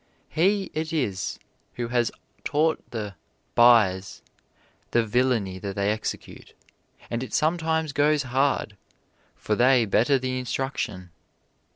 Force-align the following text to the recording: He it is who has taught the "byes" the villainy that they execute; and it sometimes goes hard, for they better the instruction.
He 0.29 0.71
it 0.73 0.91
is 0.91 1.37
who 1.75 1.89
has 1.89 2.11
taught 2.43 2.83
the 2.89 3.13
"byes" 3.53 4.23
the 4.89 5.05
villainy 5.05 5.59
that 5.59 5.75
they 5.75 5.91
execute; 5.91 6.55
and 7.11 7.21
it 7.21 7.35
sometimes 7.35 7.93
goes 7.93 8.23
hard, 8.23 8.77
for 9.35 9.53
they 9.53 9.85
better 9.85 10.17
the 10.17 10.39
instruction. 10.39 11.11